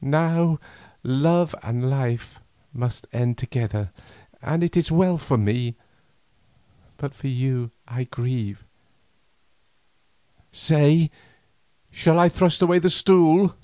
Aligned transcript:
Now 0.00 0.60
love 1.02 1.56
and 1.60 1.90
life 1.90 2.38
must 2.72 3.08
end 3.12 3.36
together, 3.36 3.90
and 4.40 4.62
it 4.62 4.76
is 4.76 4.92
well 4.92 5.18
for 5.18 5.36
me, 5.36 5.74
but 6.98 7.12
for 7.12 7.26
you 7.26 7.72
I 7.88 8.04
grieve. 8.04 8.64
Say, 10.52 11.10
shall 11.90 12.20
I 12.20 12.28
thrust 12.28 12.62
away 12.62 12.78
the 12.78 12.90
stool?" 12.90 13.56